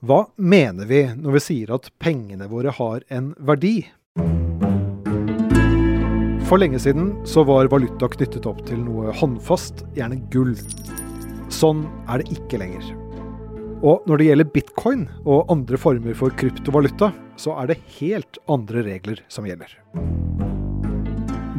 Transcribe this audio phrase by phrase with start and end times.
[0.00, 3.82] Hva mener vi når vi sier at pengene våre har en verdi?
[6.48, 10.56] For lenge siden så var valuta knyttet opp til noe håndfast, gjerne gull.
[11.52, 12.88] Sånn er det ikke lenger.
[13.84, 18.88] Og når det gjelder bitcoin og andre former for kryptovaluta, så er det helt andre
[18.88, 19.68] regler som gjelder.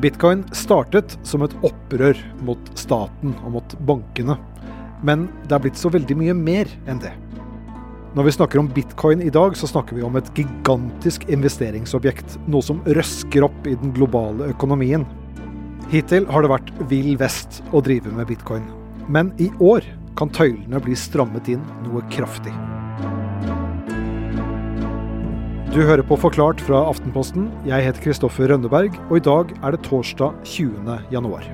[0.01, 4.41] Bitcoin startet som et opprør mot staten og mot bankene.
[5.05, 7.13] Men det er blitt så veldig mye mer enn det.
[8.11, 12.33] Når vi snakker om bitcoin i dag, så snakker vi om et gigantisk investeringsobjekt.
[12.51, 15.05] Noe som røsker opp i den globale økonomien.
[15.93, 18.67] Hittil har det vært vill vest å drive med bitcoin.
[19.07, 19.87] Men i år
[20.19, 22.51] kan tøylene bli strammet inn noe kraftig.
[25.71, 27.47] Du hører på Forklart fra Aftenposten.
[27.63, 30.97] Jeg heter Kristoffer Rønneberg, og i dag er det torsdag 20.
[31.15, 31.47] januar.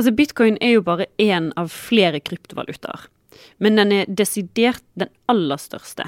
[0.00, 3.02] Altså, bitcoin er jo bare én av flere kryptovalutaer.
[3.60, 6.06] Men den er desidert den aller største.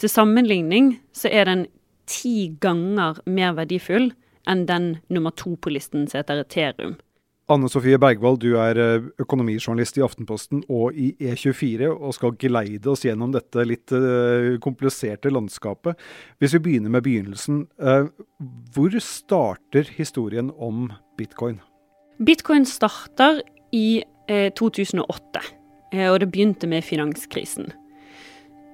[0.00, 1.66] Til sammenligning så er den
[2.08, 4.14] ti ganger mer verdifull
[4.48, 6.94] enn den nummer to på listen som heter Ethereum.
[7.52, 12.88] Anne Sofie Bergwall, du er eh, økonomijournalist i Aftenposten og i E24, og skal geleide
[12.94, 16.00] oss gjennom dette litt uh, kompliserte landskapet.
[16.40, 18.08] Hvis vi begynner med begynnelsen, uh,
[18.72, 20.88] hvor starter historien om
[21.20, 21.60] bitcoin?
[22.18, 23.42] Bitcoin starter
[23.74, 25.40] i eh, 2008,
[25.94, 27.72] eh, og det begynte med finanskrisen.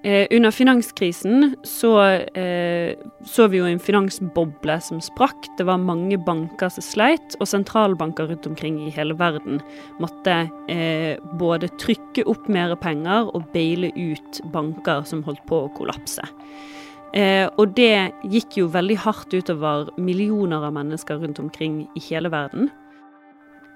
[0.04, 1.90] Eh, under finanskrisen så
[2.32, 5.48] eh, så vi jo en finansboble som sprakk.
[5.58, 9.60] Det var mange banker som sleit, og sentralbanker rundt omkring i hele verden
[10.00, 10.36] måtte
[10.72, 16.24] eh, både trykke opp mer penger og baile ut banker som holdt på å kollapse.
[17.12, 22.32] Eh, og det gikk jo veldig hardt utover millioner av mennesker rundt omkring i hele
[22.32, 22.70] verden.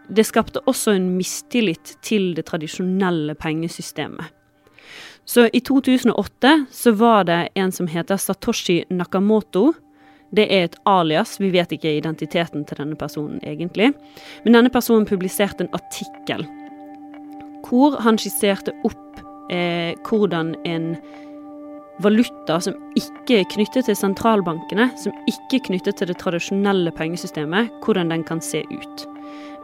[0.08, 4.32] Det skapte også en mistillit til det tradisjonelle pengesystemet.
[5.24, 9.72] Så i 2008 så var det en som heter Satoshi Nakamoto.
[10.34, 13.94] Det er et alias, vi vet ikke identiteten til denne personen egentlig.
[14.44, 16.44] Men denne personen publiserte en artikkel
[17.64, 19.20] hvor han skisserte opp
[19.52, 20.90] eh, hvordan en
[22.02, 27.70] valuta som ikke er knyttet til sentralbankene, som ikke er knyttet til det tradisjonelle pengesystemet,
[27.84, 29.06] hvordan den kan se ut.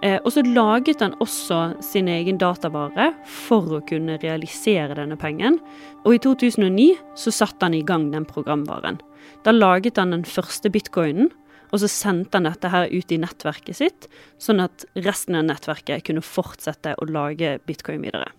[0.03, 5.59] Eh, og så laget han også sin egen datavare for å kunne realisere denne pengen.
[6.07, 9.01] Og i 2009 så satte han i gang den programvaren.
[9.45, 11.29] Da laget han den første bitcoinen,
[11.71, 14.09] og så sendte han dette her ut i nettverket sitt,
[14.41, 18.33] sånn at resten av nettverket kunne fortsette å lage bitcoin videre.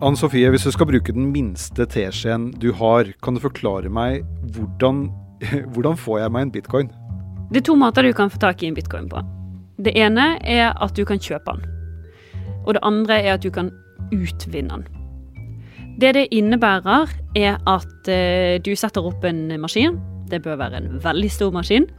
[0.00, 4.24] Ann Sofie, hvis du skal bruke den minste teskjeen du har, kan du forklare meg
[4.56, 5.06] hvordan,
[5.76, 6.92] hvordan får jeg meg en bitcoin?
[7.50, 9.20] Det er to måter du kan få tak i en bitcoin på.
[9.82, 11.64] Det ene er at du kan kjøpe den.
[12.62, 13.72] Og det andre er at du kan
[14.14, 14.84] utvinne den.
[15.98, 19.98] Det det innebærer, er at eh, du setter opp en maskin.
[20.30, 21.90] Det bør være en veldig stor maskin.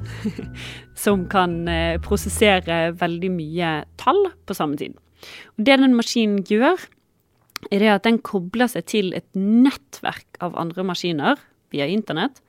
[1.04, 4.96] som kan eh, prosessere veldig mye tall på samme tid.
[5.60, 6.80] Og det den maskinen gjør,
[7.76, 11.44] er at den kobler seg til et nettverk av andre maskiner
[11.76, 12.40] via internett.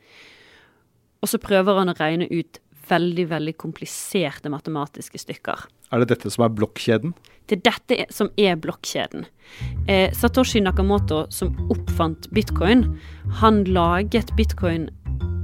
[1.19, 5.67] Og så prøver han å regne ut veldig, veldig kompliserte matematiske stykker.
[5.93, 7.13] Er det dette som er blokkjeden?
[7.51, 9.27] Det er dette som er blokkjeden.
[9.91, 12.87] Eh, Satoshi Nakamoto, som oppfant bitcoin,
[13.43, 14.89] han laget bitcoin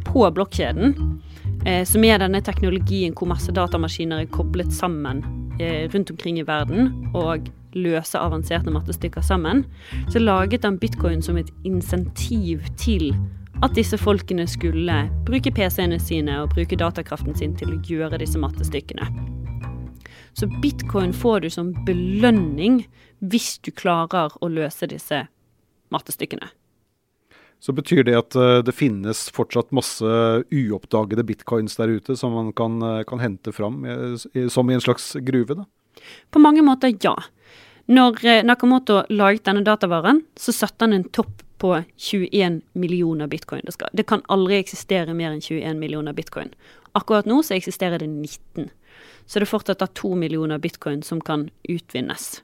[0.06, 0.94] på blokkjeden,
[1.66, 5.24] eh, som er denne teknologien hvor masse datamaskiner er koblet sammen
[5.60, 9.66] eh, rundt omkring i verden, og løser avanserte mattestykker sammen.
[10.08, 13.10] Så laget han bitcoin som et insentiv til
[13.58, 18.38] at disse folkene skulle bruke PC-ene sine og bruke datakraften sin til å gjøre disse
[18.38, 19.08] mattestykkene.
[20.38, 22.84] Så bitcoin får du som belønning
[23.18, 25.24] hvis du klarer å løse disse
[25.90, 26.52] mattestykkene.
[27.58, 30.06] Så betyr det at eh, det finnes fortsatt masse
[30.54, 33.82] uoppdagede bitcoins der ute som man kan, eh, kan hente fram
[34.46, 35.58] som i en slags gruve?
[35.58, 35.66] da?
[36.30, 37.16] På mange måter, ja.
[37.90, 43.62] Når eh, Nakamoto laget denne datavaren, så satte han en topp på 21 millioner bitcoin.
[43.66, 46.52] Det, skal, det kan aldri eksistere mer enn 21 millioner bitcoin.
[46.98, 48.70] Akkurat nå så eksisterer det 19.
[49.28, 52.38] Så det fortsatt er to millioner bitcoin som kan utvinnes.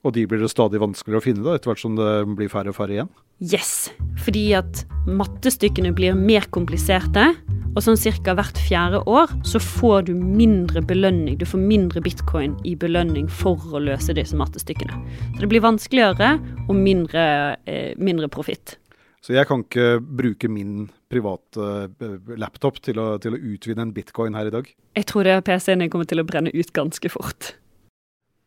[0.00, 2.72] Og de blir det stadig vanskeligere å finne da, etter hvert som det blir færre
[2.72, 3.10] og færre igjen?
[3.40, 3.90] Yes,
[4.24, 7.30] fordi at mattestykkene blir mer kompliserte.
[7.70, 8.34] Og sånn ca.
[8.34, 11.36] hvert fjerde år så får du mindre belønning.
[11.38, 14.96] Du får mindre bitcoin i belønning for å løse disse mattestykkene.
[15.36, 16.32] Så det blir vanskeligere
[16.66, 18.76] og mindre, eh, mindre profitt.
[19.22, 21.60] Så jeg kan ikke bruke min private
[22.00, 24.70] uh, laptop til å, til å, utvinne en bitcoin her i dag?
[24.96, 27.54] Jeg tror det PC-en kommer til å brenne ut ganske fort.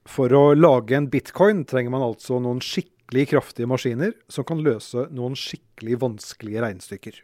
[0.09, 5.07] For å lage en bitcoin trenger man altså noen skikkelig kraftige maskiner som kan løse
[5.13, 7.21] noen skikkelig vanskelige regnestykker.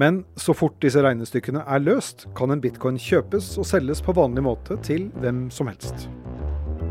[0.00, 4.46] Men så fort disse regnestykkene er løst, kan en bitcoin kjøpes og selges på vanlig
[4.46, 6.06] måte til hvem som helst.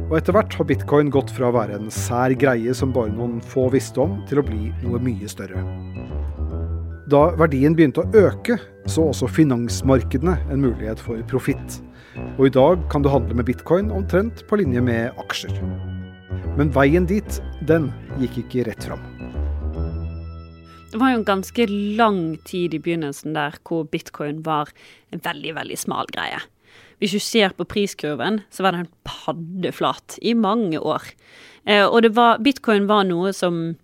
[0.09, 3.39] Og etter hvert har bitcoin gått fra å være en sær greie som bare noen
[3.45, 5.63] få visste om, til å bli noe mye større.
[7.09, 8.59] Da verdien begynte å øke,
[8.89, 11.79] så også finansmarkedene en mulighet for profitt.
[12.38, 15.56] Og i dag kan du handle med bitcoin omtrent på linje med aksjer.
[16.57, 17.89] Men veien dit, den
[18.21, 19.19] gikk ikke rett fram.
[20.89, 21.65] Det var jo en ganske
[22.00, 24.71] lang tid i begynnelsen der hvor bitcoin var
[25.13, 26.39] en veldig, veldig smal greie.
[27.00, 31.06] Hvis du ser på priskurven, så var den paddeflat i mange år.
[31.69, 33.77] Eh, og var, bitcoin var noe som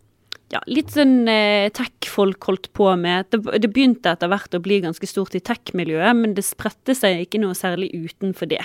[0.54, 3.30] ja, litt sånn eh, tech-folk holdt på med.
[3.30, 7.24] Det, det, begynte etter hvert å bli ganske stort i tech-miljøet, men det spredte seg
[7.24, 8.64] ikke noe særlig utenfor det.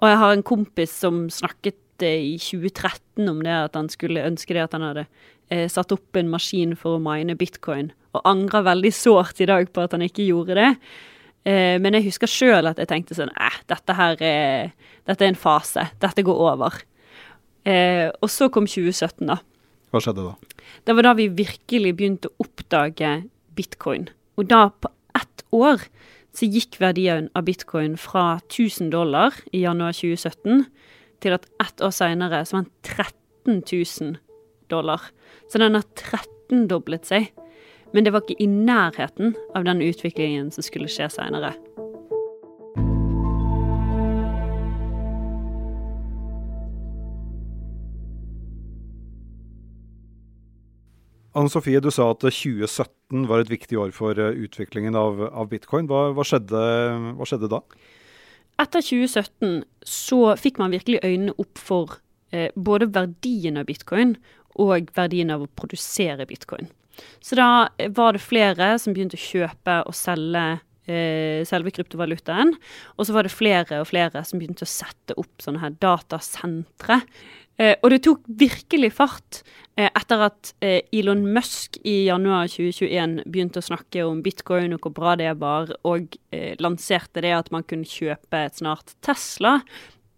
[0.00, 4.26] Og jeg har en kompis som snakket eh, i 2013 om det at han skulle
[4.26, 5.08] ønske det at han hadde
[5.50, 9.68] eh, satt opp en maskin for å mine bitcoin, og angrer veldig sårt i dag
[9.72, 10.70] på at han ikke gjorde det.
[11.46, 14.72] Eh, men jeg husker sjøl at jeg tenkte sånn eh, dette her er,
[15.06, 15.84] dette er en fase.
[16.02, 16.80] Dette går over.
[17.66, 19.38] Eh, og så kom 2017, da.
[19.94, 20.34] Hva skjedde da?
[20.86, 23.12] Det var da vi virkelig begynte å oppdage
[23.58, 24.08] bitcoin.
[24.36, 25.86] Og da, på ett år,
[26.36, 30.66] så gikk verdien av bitcoin fra 1000 dollar i januar 2017
[31.24, 34.18] til at ett år seinere så var den 13 000
[34.72, 35.10] dollar.
[35.52, 37.30] Så den har 13-doblet seg.
[37.94, 41.54] Men det var ikke i nærheten av den utviklingen som skulle skje seinere.
[51.36, 55.50] Anne Sofie, du sa at 2017 var et viktig år for eh, utviklingen av, av
[55.50, 55.84] bitcoin.
[55.90, 56.62] Hva, hva, skjedde,
[57.18, 57.60] hva, skjedde, da?
[58.62, 61.98] Etter 2017 så fikk man virkelig øynene opp for
[62.32, 64.16] eh, både verdien av bitcoin
[64.62, 66.68] og verdien av å produsere bitcoin.
[67.20, 70.46] Så da var det flere som begynte å kjøpe og selge
[70.88, 72.54] eh, selve kryptovalutaen.
[72.96, 77.02] Og så var det flere og flere som begynte å sette opp sånne her datasentre.
[77.56, 79.42] Eh, og det tok virkelig fart
[79.76, 84.96] eh, etter at Elon Musk i januar 2021 begynte å snakke om bitcoin og hvor
[84.96, 86.16] bra det var, og
[86.60, 89.58] lanserte det at man kunne kjøpe et snart Tesla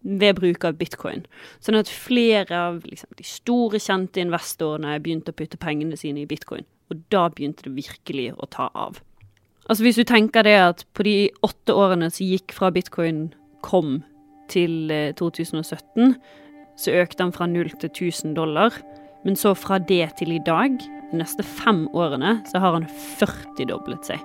[0.01, 1.25] ved bruk av bitcoin.
[1.63, 6.29] Sånn at flere av liksom, de store, kjente investorene begynte å putte pengene sine i
[6.29, 6.67] bitcoin.
[6.89, 9.01] Og da begynte det virkelig å ta av.
[9.69, 13.27] Altså Hvis du tenker det at på de åtte årene som gikk fra bitcoin
[13.65, 13.99] kom
[14.49, 16.15] til 2017, eh,
[16.79, 18.73] så økte den fra 0 til 1000 dollar.
[19.25, 20.79] Men så fra det til i dag,
[21.11, 22.87] de neste fem årene, så har han
[23.19, 24.23] 40-doblet seg.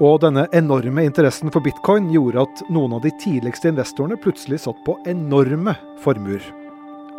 [0.00, 4.78] Og denne enorme interessen for bitcoin gjorde at noen av de tidligste investorene plutselig satt
[4.86, 6.42] på enorme formuer.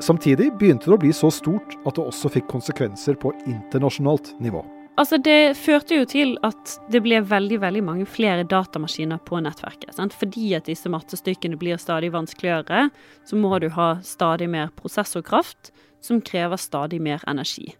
[0.02, 4.64] Samtidig begynte det å bli så stort at det også fikk konsekvenser på internasjonalt nivå.
[4.98, 9.96] Altså Det førte jo til at det ble veldig veldig mange flere datamaskiner på nettverket.
[9.98, 10.14] Sant?
[10.14, 12.90] Fordi at disse mattestykkene blir stadig vanskeligere,
[13.26, 15.72] så må du ha stadig mer prosessorkraft,
[16.04, 17.72] som krever stadig mer energi.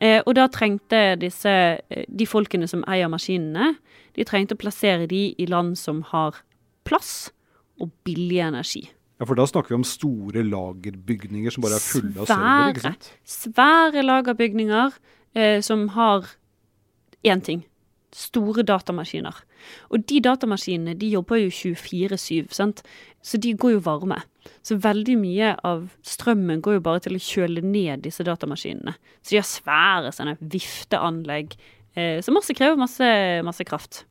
[0.00, 1.50] Eh, og da trengte disse,
[1.90, 3.76] eh, de folkene som eier maskinene,
[4.16, 6.42] de trengte å plassere de i land som har
[6.84, 7.30] plass
[7.80, 8.88] og billig energi.
[9.20, 12.72] Ja, For da snakker vi om store lagerbygninger som bare er fulle av server?
[12.72, 13.12] ikke sant?
[13.24, 14.96] Svære lagerbygninger
[15.36, 16.26] eh, som har
[17.22, 17.62] én ting.
[18.12, 19.36] Store datamaskiner.
[19.90, 22.82] Og de datamaskinene de jobber jo 24-7, sant?
[23.22, 24.18] så de går jo varme.
[24.62, 28.94] Så veldig mye av strømmen går jo bare til å kjøle ned disse datamaskinene.
[29.22, 31.56] Så de har svære sånne vifteanlegg
[31.96, 33.08] eh, som også krever masse,
[33.46, 34.04] masse kraft.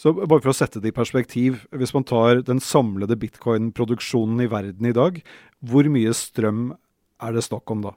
[0.00, 4.48] Så bare for å sette det i perspektiv, hvis man tar den samlede bitcoin-produksjonen i
[4.50, 5.20] verden i dag,
[5.62, 6.72] hvor mye strøm
[7.22, 7.92] er det snakk om da?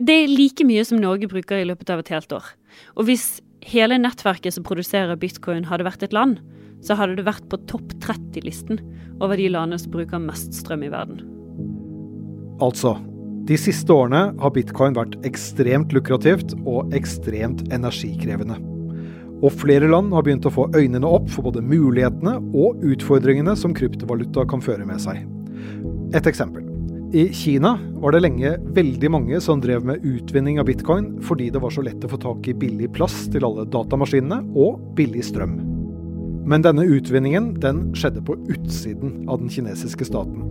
[0.00, 2.46] Det er like mye som Norge bruker i løpet av et helt år.
[2.98, 3.26] Og hvis
[3.64, 6.40] hele nettverket som produserer bitcoin hadde vært et land,
[6.84, 8.80] så hadde det vært på topp 30-listen
[9.22, 11.22] over de landene som bruker mest strøm i verden.
[12.62, 12.96] Altså,
[13.48, 18.60] de siste årene har bitcoin vært ekstremt lukrativt og ekstremt energikrevende.
[19.44, 23.74] Og flere land har begynt å få øynene opp for både mulighetene og utfordringene som
[23.76, 25.20] kryptovaluta kan føre med seg.
[26.16, 26.64] Et eksempel.
[27.14, 31.60] I Kina var det lenge veldig mange som drev med utvinning av bitcoin fordi det
[31.62, 35.73] var så lett å få tak i billig plass til alle datamaskinene og billig strøm.
[36.44, 40.42] Men denne utvinningen den skjedde på utsiden av den kinesiske staten.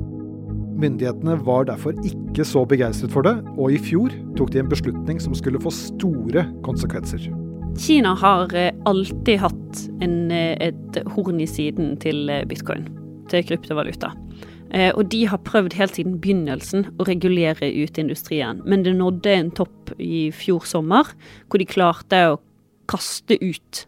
[0.82, 5.22] Myndighetene var derfor ikke så begeistret for det, og i fjor tok de en beslutning
[5.22, 7.30] som skulle få store konsekvenser.
[7.78, 8.50] Kina har
[8.90, 12.90] alltid hatt en, et horn i siden til bitcoin,
[13.30, 14.12] til kryptovaluta.
[14.98, 18.62] Og de har prøvd helt siden begynnelsen å regulere ut industrien.
[18.66, 21.14] Men det nådde en topp i fjor sommer,
[21.46, 22.40] hvor de klarte å
[22.90, 23.86] kaste ut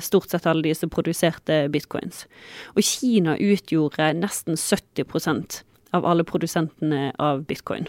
[0.00, 2.24] stort sett alle de som produserte bitcoins.
[2.76, 5.60] Og Kina utgjorde nesten 70%
[5.96, 7.88] av alle produsentene av bitcoin.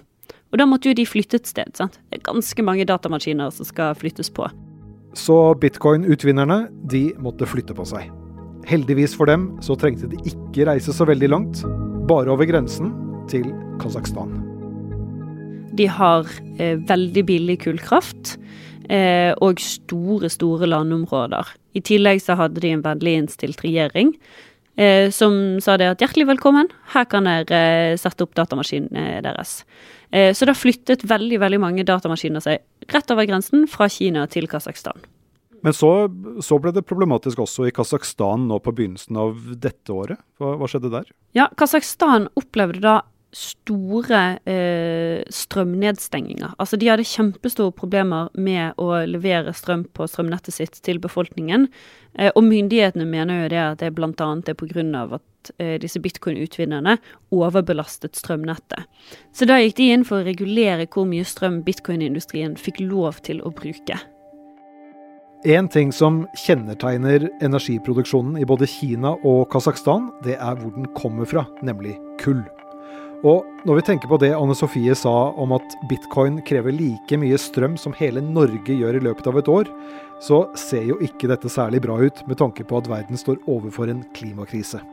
[0.52, 1.74] Og da måtte jo de flytte et sted.
[1.76, 2.00] sant?
[2.10, 4.48] Det er ganske mange datamaskiner som skal flyttes på.
[5.18, 8.12] Så bitcoin-utvinnerne, de måtte flytte på seg.
[8.68, 11.64] Heldigvis for dem så trengte de ikke reise så veldig langt,
[12.08, 12.92] bare over grensen
[13.32, 13.48] til
[13.82, 14.36] Kasakhstan.
[15.78, 16.28] De har
[16.58, 18.36] eh, veldig billig kullkraft
[18.90, 21.50] eh, og store, store landområder.
[21.78, 24.16] I tillegg så hadde de en vennlig innstilt regjering
[24.78, 27.62] eh, som sa det at hjertelig velkommen, her kan dere
[27.94, 29.60] eh, sette opp datamaskinene deres.
[30.12, 34.50] Eh, så da flyttet veldig, veldig mange datamaskiner seg rett over grensen fra Kina til
[34.50, 35.00] Kasakhstan.
[35.66, 35.90] Men så,
[36.46, 40.22] så, ble det problematisk også i Kasakhstan nå på begynnelsen av dette året.
[40.38, 41.10] Hva, hva skjedde der?
[41.36, 43.00] Ja, Kasakhstan opplevde da
[43.36, 46.56] store eh, strømnedstenginger.
[46.58, 51.68] Altså De hadde kjempestore problemer med å levere strøm på strømnettet sitt til befolkningen.
[52.18, 54.12] Eh, og myndighetene mener jo det at det bl.a.
[54.12, 55.04] er pga.
[55.20, 56.98] at eh, disse bitcoin-utvinnerne
[57.32, 58.88] overbelastet strømnettet.
[59.34, 63.42] Så da gikk de inn for å regulere hvor mye strøm bitcoin-industrien fikk lov til
[63.44, 64.00] å bruke.
[65.46, 71.30] En ting som kjennetegner energiproduksjonen i både Kina og Kasakhstan, det er hvor den kommer
[71.30, 72.42] fra, nemlig kull.
[73.26, 77.40] Og når vi tenker på det Anne Sofie sa om at bitcoin krever like mye
[77.42, 79.72] strøm som hele Norge gjør i løpet av et år,
[80.22, 83.90] så ser jo ikke dette særlig bra ut med tanke på at verden står overfor
[83.90, 84.84] en klimakrise.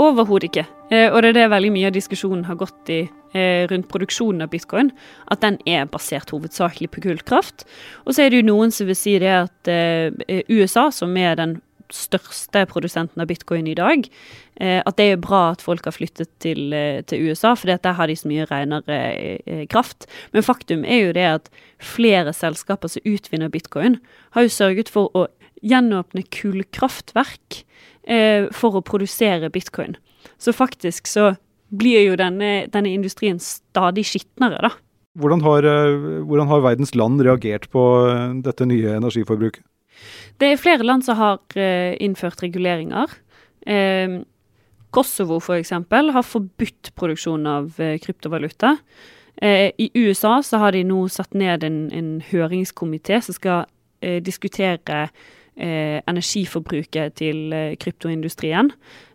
[0.00, 0.66] Overhodet ikke.
[0.92, 4.44] Eh, og det er det veldig mye av diskusjonen har gått i eh, rundt produksjonen
[4.44, 4.90] av bitcoin.
[5.32, 7.66] At den er basert hovedsakelig på kullkraft.
[8.04, 11.36] Og så er det jo noen som vil si det at eh, USA, som er
[11.40, 11.60] den
[11.94, 14.08] største produsenten av bitcoin i dag,
[14.62, 16.74] at det er bra at folk har flyttet til,
[17.08, 20.06] til USA, for der har de så mye renere kraft.
[20.32, 21.48] Men faktum er jo det at
[21.82, 23.96] flere selskaper som utvinner bitcoin,
[24.36, 25.26] har jo sørget for å
[25.62, 27.62] gjenåpne kullkraftverk
[28.10, 29.96] eh, for å produsere bitcoin.
[30.38, 31.32] Så faktisk så
[31.72, 34.74] blir jo denne, denne industrien stadig skitnere, da.
[35.18, 39.64] Hvordan har, eh, hvordan har, verdens land reagert på eh, dette nye energiforbruket?
[40.42, 43.14] Det er flere land som har uh, innført reguleringer.
[43.62, 44.22] Uh,
[44.92, 45.70] Kosovo f.eks.
[45.72, 48.76] har forbudt produksjon av uh, kryptovaluta.
[49.42, 53.64] I USA så har de nå satt ned en, en høringskomité som skal
[54.22, 55.06] diskutere
[55.56, 58.70] eh, energiforbruket til eh, kryptoindustrien.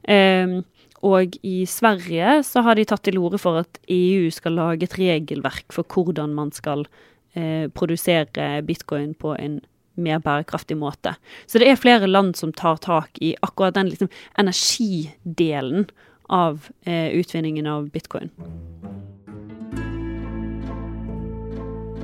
[0.07, 0.59] Eh,
[1.05, 4.97] og i Sverige så har de tatt til orde for at EU skal lage et
[4.97, 6.87] regelverk for hvordan man skal
[7.35, 9.61] eh, produsere bitcoin på en
[9.97, 11.15] mer bærekraftig måte.
[11.45, 15.89] Så det er flere land som tar tak i akkurat den liksom, energidelen
[16.27, 18.31] av eh, utvinningen av bitcoin.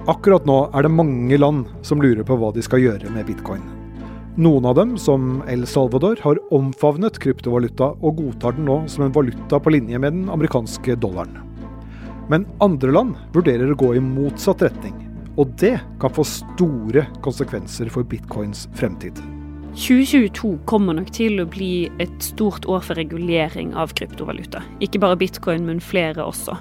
[0.07, 3.63] Akkurat nå er det mange land som lurer på hva de skal gjøre med bitcoin.
[4.35, 9.13] Noen av dem, som El Salvador, har omfavnet kryptovaluta og godtar den nå som en
[9.13, 11.38] valuta på linje med den amerikanske dollaren.
[12.31, 14.95] Men andre land vurderer å gå i motsatt retning,
[15.37, 19.17] og det kan få store konsekvenser for bitcoins fremtid.
[19.73, 24.61] 2022 kommer nok til å bli et stort år for regulering av kryptovaluta.
[24.85, 26.59] Ikke bare bitcoin, men flere også.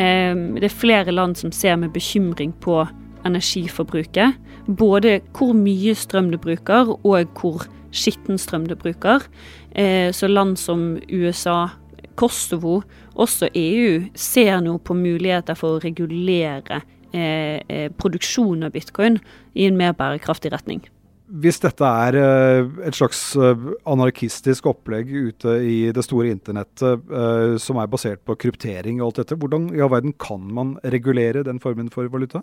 [0.00, 2.86] Ehm, det er flere land som ser med bekymring på
[3.28, 4.38] energiforbruket.
[4.64, 9.28] Både hvor mye strøm du bruker, og hvor skitten strøm du bruker.
[9.72, 11.68] Eh, så land som USA,
[12.16, 12.82] Kosovo,
[13.14, 16.80] også EU, ser nå på muligheter for å regulere
[17.12, 19.18] eh, eh, av bitcoin
[19.54, 20.82] i en mer bærekraftig retning.
[21.28, 22.16] Hvis dette er
[22.88, 23.36] et slags
[23.84, 27.04] anarkistisk opplegg ute i det store internettet
[27.60, 31.44] som er basert på kryptering og alt dette, hvordan i all verden kan man regulere
[31.44, 32.40] den formen for valuta?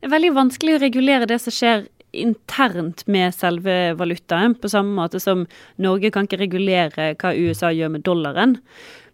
[0.00, 1.84] Det er veldig vanskelig å regulere det som skjer
[2.16, 7.94] internt med selve valutaen, på samme måte som Norge kan ikke regulere hva USA gjør
[7.96, 8.56] med dollaren.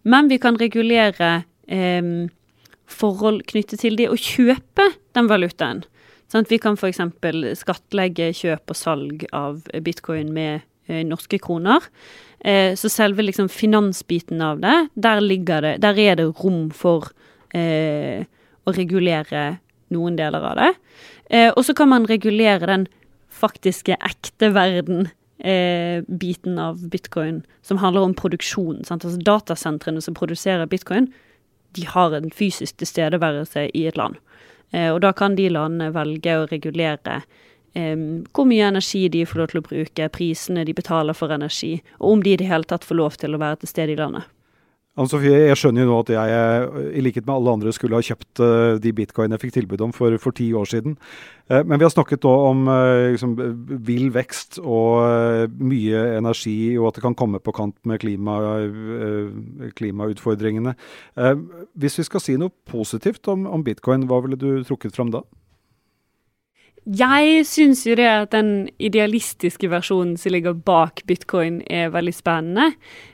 [0.07, 2.13] Men vi kan regulere eh,
[2.87, 5.85] forhold knyttet til det å kjøpe den valutaen.
[6.33, 7.03] Sånn, vi kan f.eks.
[7.61, 11.85] skattlegge kjøp og salg av bitcoin med eh, norske kroner.
[12.41, 17.13] Eh, så selve liksom, finansbiten av det, der, det, der er det rom for
[17.55, 18.27] eh,
[18.67, 19.59] å regulere
[19.95, 20.73] noen deler av det.
[21.31, 22.89] Eh, og så kan man regulere den
[23.31, 25.09] faktiske, ekte verden.
[25.37, 28.81] Eh, biten av bitcoin som handler om produksjon.
[28.89, 29.05] Sant?
[29.05, 31.11] Altså Datasentrene som produserer bitcoin,
[31.77, 34.17] de har en fysisk tilstedeværelse i et land.
[34.73, 37.21] Eh, og da kan de landene velge å regulere
[37.77, 37.97] eh,
[38.33, 42.17] hvor mye energi de får lov til å bruke, prisene de betaler for energi, og
[42.17, 44.27] om de i det hele tatt får lov til å være til stede i landet.
[44.97, 48.05] Anne Sofie, jeg skjønner jo nå at jeg, i likhet med alle andre, skulle ha
[48.05, 50.97] kjøpt uh, de bitcoin jeg fikk tilbud om for, for ti år siden.
[51.53, 52.65] Uh, men vi har snakket da om
[53.13, 53.37] liksom,
[53.85, 58.39] vill vekst og mye energi, og at det kan komme på kant med klima,
[59.77, 60.73] klimautfordringene.
[61.77, 65.27] hvis vi skal si noe positivt om, om bitcoin, hva ville du trukket fram da?
[66.87, 72.69] Jeg syns jo det at den idealistiske versjonen som ligger bak bitcoin er veldig spennende.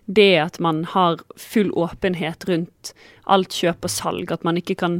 [0.04, 2.92] Det at man har full åpenhet rundt
[3.24, 4.32] alt kjøp og salg.
[4.32, 4.98] At man ikke kan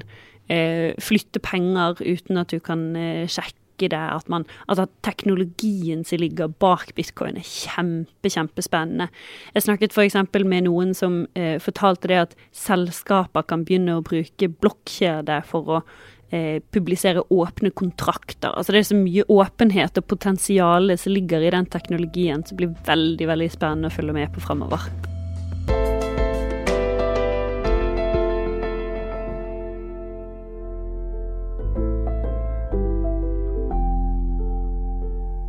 [0.49, 3.93] eh, flytte penger uten at du kan eh, sjekke det.
[3.93, 9.11] At, man, at, teknologien som ligger bak bitcoin er kjempe, kjempespennende.
[9.53, 10.17] Jeg snakket f.eks.
[10.47, 15.85] med noen som eh, fortalte det at selskaper kan begynne å bruke blokkjede for å
[16.73, 18.55] publisere åpne kontrakter.
[18.57, 22.73] Altså Det er så mye åpenhet og potensial som ligger i den teknologien som blir
[22.87, 24.89] veldig veldig spennende å følge med på fremover.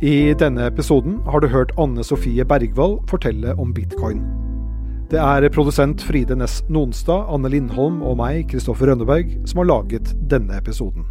[0.04, 4.43] I denne episoden har du hørt Anne Sofie Bergwall fortelle om bitcoin.
[5.14, 10.10] Det er produsent Fride Næss Nonstad, Anne Lindholm og meg, Kristoffer Rønneberg, som har laget
[10.32, 11.06] denne episoden.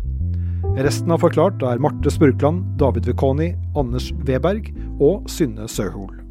[0.75, 6.22] Resten av Forklart er Marte Spurkland, David Vekoni, Anders Weberg og Synne Søhol.